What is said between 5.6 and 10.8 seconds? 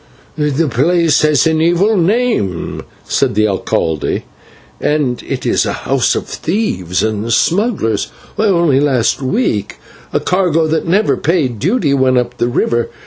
a home of thieves and smugglers only last week a cargo